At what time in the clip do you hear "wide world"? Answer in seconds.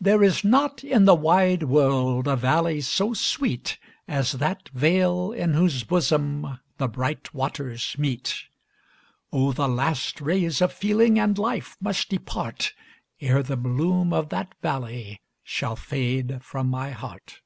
1.14-2.26